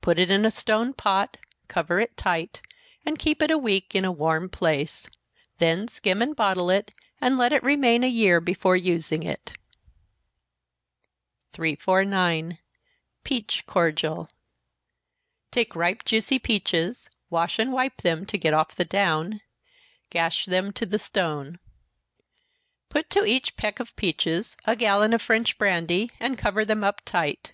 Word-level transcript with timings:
Put 0.00 0.18
it 0.18 0.30
in 0.30 0.46
a 0.46 0.50
stone 0.50 0.94
pot, 0.94 1.36
cover 1.68 2.00
it 2.00 2.16
tight, 2.16 2.62
and 3.04 3.18
keep 3.18 3.42
it 3.42 3.50
a 3.50 3.58
week 3.58 3.94
in 3.94 4.06
a 4.06 4.10
warm 4.10 4.48
place, 4.48 5.06
then 5.58 5.86
skim 5.86 6.22
and 6.22 6.34
bottle 6.34 6.70
it, 6.70 6.92
and 7.20 7.36
let 7.36 7.52
it 7.52 7.62
remain 7.62 8.02
a 8.02 8.06
year 8.06 8.40
before 8.40 8.74
using 8.74 9.22
it. 9.22 9.52
349. 11.52 12.56
Peach 13.22 13.66
Cordial. 13.66 14.30
Take 15.50 15.76
ripe 15.76 16.06
juicy 16.06 16.38
peaches 16.38 17.10
wash 17.28 17.58
and 17.58 17.70
wipe 17.70 18.00
them, 18.00 18.24
to 18.24 18.38
get 18.38 18.54
off 18.54 18.74
the 18.74 18.86
down 18.86 19.42
gash 20.08 20.46
them 20.46 20.72
to 20.72 20.86
the 20.86 20.98
stone. 20.98 21.58
Put 22.88 23.10
to 23.10 23.26
each 23.26 23.58
peck 23.58 23.78
of 23.78 23.94
peaches 23.94 24.56
a 24.64 24.74
gallon 24.74 25.12
of 25.12 25.20
French 25.20 25.58
brandy, 25.58 26.10
and 26.18 26.38
cover 26.38 26.64
them 26.64 26.82
up 26.82 27.02
tight. 27.04 27.52